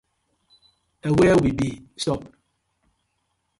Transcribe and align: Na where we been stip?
Na 1.03 1.09
where 1.17 1.37
we 1.43 1.49
been 1.59 1.79
stip? 2.01 2.21